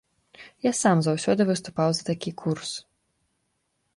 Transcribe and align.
Я 0.65 0.71
сам 0.77 0.97
заўсёды 1.07 1.41
выступаў 1.51 1.93
за 1.97 2.03
такі 2.09 2.31
курс. 2.41 2.71